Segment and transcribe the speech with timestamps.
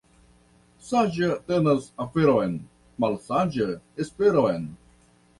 [0.85, 2.55] Saĝa tenas aferon,
[3.05, 3.67] malsaĝa
[4.05, 4.65] esperon.